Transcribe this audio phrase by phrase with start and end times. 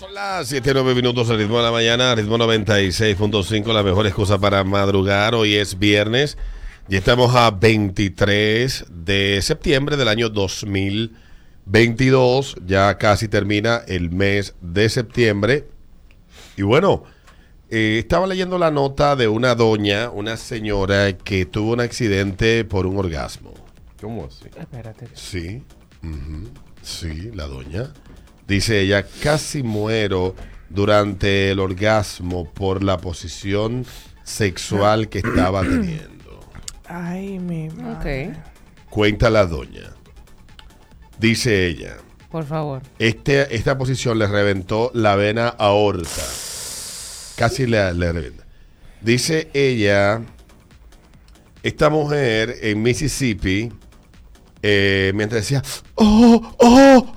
[0.00, 4.38] Son las 7 9 minutos al ritmo de la mañana, ritmo 96.5, la mejor excusa
[4.38, 5.34] para madrugar.
[5.34, 6.38] Hoy es viernes
[6.88, 12.56] y estamos a 23 de septiembre del año 2022.
[12.64, 15.68] Ya casi termina el mes de septiembre.
[16.56, 17.02] Y bueno,
[17.68, 22.86] eh, estaba leyendo la nota de una doña, una señora que tuvo un accidente por
[22.86, 23.52] un orgasmo.
[24.00, 24.48] ¿Cómo así?
[25.12, 25.62] Sí,
[26.02, 26.48] ujú,
[26.80, 27.92] sí, la doña.
[28.50, 30.34] Dice ella, casi muero
[30.70, 33.86] durante el orgasmo por la posición
[34.24, 36.40] sexual que estaba teniendo.
[36.88, 38.30] Ay, mi madre.
[38.30, 39.92] Ok, Cuenta la doña.
[41.16, 42.82] Dice ella, por favor.
[42.98, 46.24] este, esta posición le reventó la vena aorta.
[47.36, 48.44] Casi le, le reventa.
[49.00, 50.22] Dice ella,
[51.62, 53.72] esta mujer en Mississippi,
[54.60, 55.62] eh, mientras decía,
[55.94, 57.09] oh, oh,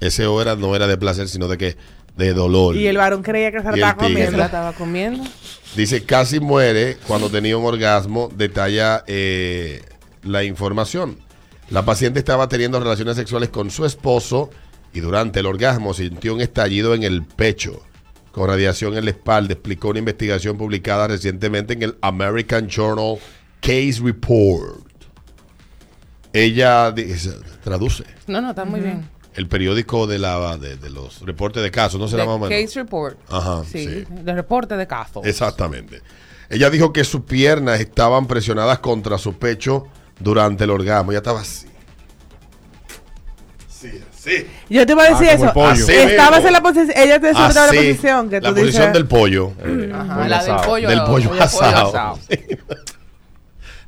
[0.00, 1.76] ese era, no era de placer, sino de que
[2.16, 2.76] de dolor.
[2.76, 4.26] Y el varón creía que se la estaba tigre.
[4.26, 4.44] ¿Se la comiendo.
[4.44, 5.24] estaba comiendo?
[5.76, 8.28] Dice, casi muere cuando tenía un orgasmo.
[8.34, 9.82] Detalla eh,
[10.22, 11.18] la información.
[11.70, 14.50] La paciente estaba teniendo relaciones sexuales con su esposo
[14.92, 17.82] y durante el orgasmo sintió un estallido en el pecho
[18.32, 23.18] con radiación en la espalda, explicó una investigación publicada recientemente en el American Journal
[23.60, 24.80] Case Report.
[26.32, 27.32] Ella dice,
[27.64, 29.08] traduce No, no, está muy bien.
[29.38, 32.48] El periódico de, la, de, de los reportes de casos, ¿no será The más?
[32.50, 33.16] Case Report.
[33.30, 34.04] Ajá, Sí, sí.
[34.10, 35.24] de reporte de casos.
[35.24, 36.02] Exactamente.
[36.50, 39.86] Ella dijo que sus piernas estaban presionadas contra su pecho
[40.18, 41.12] durante el orgasmo.
[41.12, 41.66] Ella estaba así.
[43.68, 44.46] Sí, así.
[44.68, 45.46] Yo te iba a decir Ah, como eso.
[45.46, 45.84] el pollo.
[45.84, 46.46] Así Estabas mismo.
[46.48, 46.92] en la posición.
[46.96, 48.92] Ella te subió la posición que la tú posición dices.
[48.92, 49.52] del pollo.
[49.94, 50.62] Ajá, Pollo la del asado.
[50.66, 50.88] pollo.
[50.88, 52.18] del pollo del asado.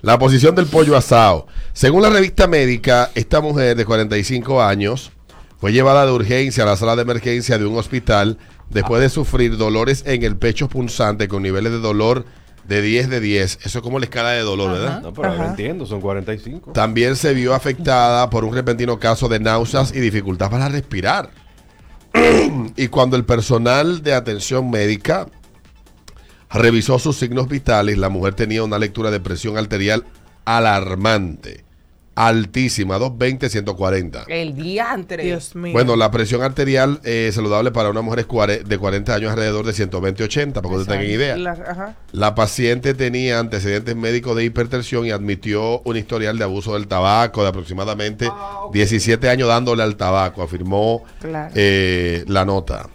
[0.03, 1.47] La posición del pollo asado.
[1.75, 5.13] Según la revista médica, esta mujer de 45 años
[5.61, 8.39] fue llevada de urgencia a la sala de emergencia de un hospital
[8.71, 12.25] después de sufrir dolores en el pecho punzante con niveles de dolor
[12.67, 13.59] de 10 de 10.
[13.65, 15.03] Eso es como la escala de dolor, ¿verdad?
[15.03, 15.43] No, pero Ajá.
[15.43, 16.73] no entiendo, son 45.
[16.73, 21.31] También se vio afectada por un repentino caso de náuseas y dificultad para respirar.
[22.77, 25.27] y cuando el personal de atención médica
[26.51, 30.05] revisó sus signos vitales, la mujer tenía una lectura de presión arterial
[30.45, 31.65] alarmante,
[32.15, 34.25] altísima, 220, 140.
[34.29, 35.25] El diantre.
[35.25, 35.73] Dios mío.
[35.73, 39.73] Bueno, la presión arterial eh, saludable para una mujer es de 40 años alrededor de
[39.73, 41.37] 120, 80, para que ustedes tengan idea.
[41.37, 41.97] La- ajá.
[42.13, 47.43] La paciente tenía antecedentes médicos de hipertensión y admitió un historial de abuso del tabaco
[47.43, 48.29] de aproximadamente
[48.73, 51.53] 17 años dándole al tabaco, afirmó Claro.
[51.55, 52.89] eh, la nota.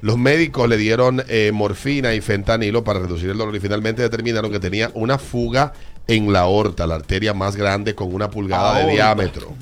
[0.00, 4.50] Los médicos le dieron eh, morfina y fentanilo para reducir el dolor y finalmente determinaron
[4.50, 5.72] que tenía una fuga
[6.06, 9.54] en la aorta, la arteria más grande con una pulgada de diámetro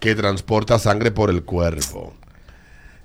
[0.00, 2.14] que transporta sangre por el cuerpo.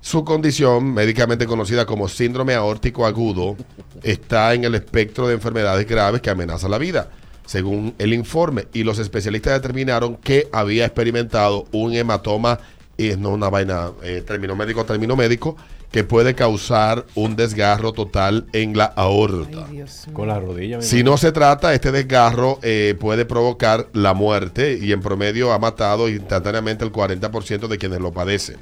[0.00, 3.56] Su condición, médicamente conocida como síndrome aórtico agudo,
[4.02, 7.10] está en el espectro de enfermedades graves que amenazan la vida,
[7.44, 8.68] según el informe.
[8.72, 12.60] Y los especialistas determinaron que había experimentado un hematoma,
[12.96, 15.56] y no una vaina, eh, término médico, término médico,
[15.90, 19.66] que puede causar un desgarro total en la aorta.
[19.68, 19.84] Ay.
[20.12, 20.82] Con la rodilla.
[20.82, 25.58] Si no se trata, este desgarro eh, puede provocar la muerte y en promedio ha
[25.58, 28.58] matado instantáneamente el 40% de quienes lo padecen.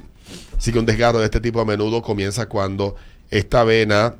[0.57, 2.95] Así que un desgarro de este tipo a menudo comienza cuando
[3.29, 4.15] esta vena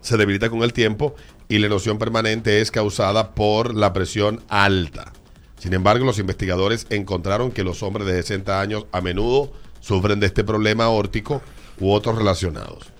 [0.00, 1.14] se debilita con el tiempo
[1.48, 5.12] y la erosión permanente es causada por la presión alta.
[5.58, 10.26] Sin embargo, los investigadores encontraron que los hombres de 60 años a menudo sufren de
[10.26, 11.40] este problema aórtico
[11.80, 12.92] u otros relacionados.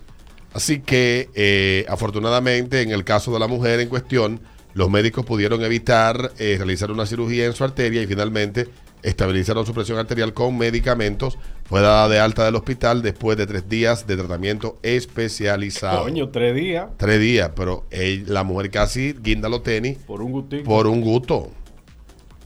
[0.53, 4.39] Así que, eh, afortunadamente, en el caso de la mujer en cuestión,
[4.73, 8.67] los médicos pudieron evitar eh, realizar una cirugía en su arteria y finalmente
[9.03, 11.37] estabilizaron su presión arterial con medicamentos.
[11.65, 16.03] Fue dada de alta del hospital después de tres días de tratamiento especializado.
[16.03, 20.31] Coño, tres días Tres días, pero él- la mujer casi guinda los tenis por un
[20.31, 20.63] gustito.
[20.63, 21.51] por un gusto.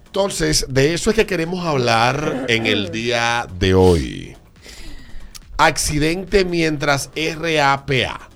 [0.07, 4.35] Entonces, de eso es que queremos hablar en el día de hoy.
[5.65, 8.29] Accidente mientras RAPA.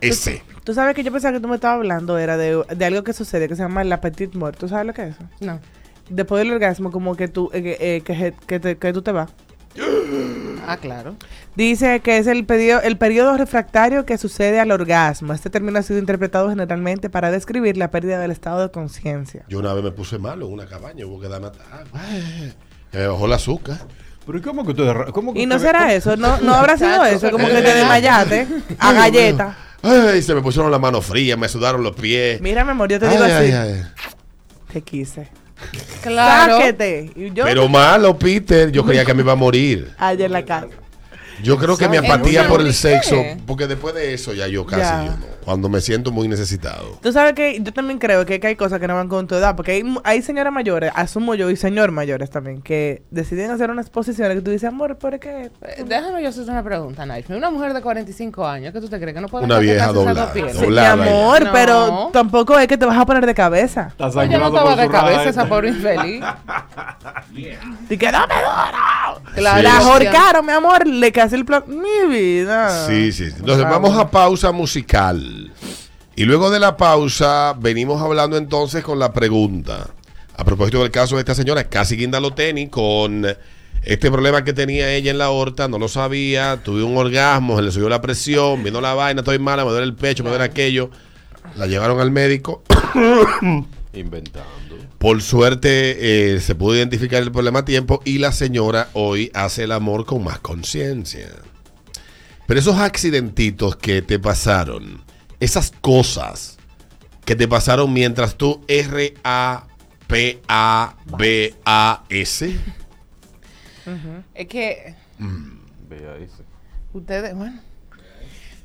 [0.00, 0.42] Ese.
[0.64, 3.12] Tú sabes que yo pensaba que tú me estabas hablando era de, de algo que
[3.12, 4.58] sucede que se llama la petite mort.
[4.58, 5.24] ¿Tú sabes lo que es eso?
[5.40, 5.60] No.
[6.08, 9.12] Después del orgasmo, como que tú, eh, que, eh, que, que te- que tú te
[9.12, 9.30] vas.
[10.66, 11.16] Ah, claro.
[11.56, 15.32] Dice que es el periodo, el periodo refractario que sucede al orgasmo.
[15.32, 19.44] Este término ha sido interpretado generalmente para describir la pérdida del estado de conciencia.
[19.48, 21.86] Yo una vez me puse malo en una cabaña, hubo que darme agua.
[21.94, 22.52] Ay,
[22.92, 23.78] Me bajó el azúcar.
[24.30, 25.10] Pero ¿y cómo que ustedes...
[25.12, 27.74] cómo que Y no será eso, no, no habrá sido eso, como que que te
[27.74, 28.46] desmayaste
[28.78, 29.56] a galleta.
[29.82, 32.40] Ay, se me pusieron las manos frías, me sudaron los pies.
[32.40, 33.52] Mira, mi amor, yo te Ay, digo ay, así.
[33.52, 33.82] ay.
[34.72, 35.28] Te quise.
[36.00, 36.58] Claro.
[36.58, 37.10] Sáquete.
[37.34, 38.70] Yo Pero malo, Peter.
[38.70, 39.92] Yo creía que me iba a morir.
[40.00, 40.68] en la casa.
[41.42, 43.16] Yo creo que mi apatía ¿En por el sexo,
[43.46, 45.04] porque después de eso ya yo casi Ya.
[45.06, 45.40] yo no.
[45.44, 46.98] Cuando me siento muy necesitado.
[47.02, 49.34] Tú sabes que yo también creo que, que hay cosas que no van con tu
[49.34, 53.88] edad, porque hay, señoras mayores, asumo yo, y señor mayores también, que deciden hacer unas
[53.90, 55.50] posiciones que tú dices, amor, ¿por qué?
[55.62, 57.36] Eh, Déjame yo hacerte una pregunta, Naishmi.
[57.36, 59.14] Una mujer de 45 años, ¿qué tú te crees?
[59.14, 60.30] ¿Que no puede Una vieja doblada?
[60.34, 61.52] Sí, mi amor, No.
[61.52, 63.94] pero tampoco es que te vas a poner de cabeza.
[63.98, 66.22] Yo no estaba de cabeza esa pobre infeliz.
[67.88, 69.52] Y que no me duro.
[69.62, 71.64] La ahorcaron, mi amor, le casé el plan.
[71.66, 72.86] Mi vida.
[72.86, 73.30] Sí, sí.
[73.30, 73.36] sí.
[73.38, 75.52] Entonces vamos a pausa musical.
[76.16, 79.88] Y luego de la pausa venimos hablando entonces con la pregunta.
[80.36, 83.26] A propósito del caso de esta señora, casi guinda los tenis con
[83.82, 87.62] este problema que tenía ella en la aorta, no lo sabía, tuve un orgasmo, se
[87.62, 90.44] le subió la presión, vino la vaina, estoy mala, me duele el pecho, me duele
[90.44, 90.90] aquello.
[91.56, 92.62] La llevaron al médico.
[93.92, 94.76] Inventando.
[94.98, 99.64] Por suerte eh, se pudo identificar el problema a tiempo y la señora hoy hace
[99.64, 101.28] el amor con más conciencia.
[102.46, 105.02] Pero esos accidentitos que te pasaron,
[105.40, 106.58] esas cosas
[107.24, 109.70] que te pasaron mientras tú R-A-P-A-B-A-S,
[114.34, 114.94] Es que
[115.88, 116.42] Vea ese.
[116.92, 117.60] ustedes, bueno,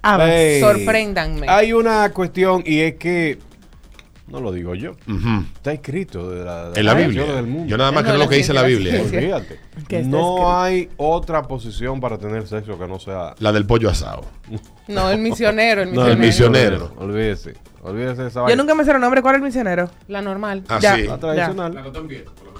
[0.01, 0.29] A ver.
[0.29, 1.47] Ey, sorpréndanme.
[1.49, 3.39] Hay una cuestión y es que
[4.27, 4.91] no lo digo yo.
[5.55, 7.25] Está escrito de la, de en la Biblia.
[7.25, 7.67] del mundo.
[7.67, 8.93] Yo nada más No, creo la lo que dice la Biblia.
[8.95, 9.01] la.
[9.01, 9.59] Olvídate.
[9.87, 14.23] Que No hay otra posición para tener sexo que no sea La del pollo asado.
[14.87, 16.11] No, el misionero, el No, misionero.
[16.13, 16.93] el misionero.
[16.99, 17.53] Olvídese.
[17.81, 19.21] Olvídese de esa Yo nunca me sé el nombre.
[19.21, 19.89] ¿Cuál es el misionero?
[20.07, 20.63] La normal.
[20.69, 20.95] Ah, Ya.
[20.95, 21.03] sí.
[21.03, 21.77] La tradicional.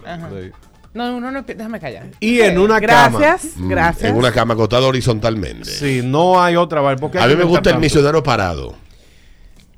[0.06, 0.30] Ajá.
[0.30, 0.52] Sí.
[0.94, 2.08] No, no, no, déjame callar.
[2.22, 3.20] Y en una cama.
[3.20, 4.10] Gracias, Mm, gracias.
[4.12, 5.66] En una cama acostada horizontalmente.
[5.70, 8.76] Sí, no hay otra porque A mí que me gusta el misionero parado.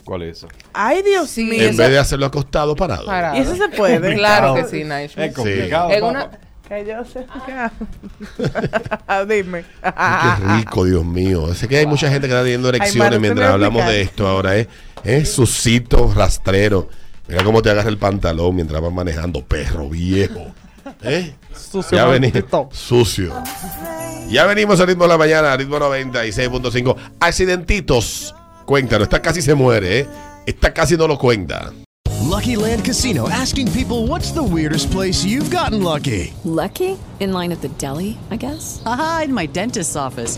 [0.07, 0.47] ¿Cuál es esa?
[0.73, 1.63] Ay, Dios Sí, mío.
[1.63, 3.05] En eso- vez de hacerlo acostado, parado.
[3.05, 3.35] Parado.
[3.37, 4.15] Y eso se puede.
[4.15, 5.23] Claro que sí, Naishmi.
[5.25, 5.91] Es complicado.
[5.91, 6.11] En papá.
[6.11, 6.31] una,
[6.67, 7.53] Que yo sé que
[9.35, 9.63] Dime.
[9.81, 11.53] Qué rico, Dios mío.
[11.53, 14.67] Sé que hay mucha gente que está teniendo erecciones mientras hablamos de esto ahora, ¿eh?
[15.03, 16.89] Es sucito rastrero.
[17.27, 20.47] Mira cómo te agarra el pantalón mientras vas manejando, perro viejo.
[21.03, 21.33] ¿Eh?
[21.53, 22.33] Sucio Ya venimos.
[22.33, 22.69] maldito.
[22.71, 23.33] Sucio.
[24.29, 26.95] Ya venimos al ritmo de la mañana, al ritmo 96.5.
[27.19, 28.33] Accidentitos.
[28.67, 30.07] Cuéntanos, esta casi se muere, ¿eh?
[30.45, 31.71] Esta casi no lo cuenta.
[32.25, 36.33] Lucky Land Casino asking people what's the weirdest place you've gotten lucky?
[36.43, 36.97] Lucky?
[37.21, 38.81] In line at the deli, I guess?
[38.85, 40.37] Aha, in my dentist's office.